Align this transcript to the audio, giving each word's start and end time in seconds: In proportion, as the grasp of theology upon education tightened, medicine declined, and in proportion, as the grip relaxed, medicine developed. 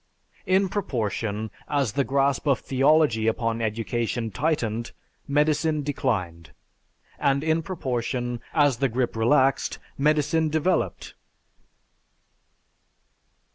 In 0.47 0.67
proportion, 0.67 1.51
as 1.67 1.91
the 1.91 2.03
grasp 2.03 2.47
of 2.47 2.57
theology 2.59 3.27
upon 3.27 3.61
education 3.61 4.31
tightened, 4.31 4.93
medicine 5.27 5.83
declined, 5.83 6.53
and 7.19 7.43
in 7.43 7.61
proportion, 7.61 8.41
as 8.51 8.77
the 8.77 8.89
grip 8.89 9.15
relaxed, 9.15 9.77
medicine 9.99 10.49
developed. 10.49 11.13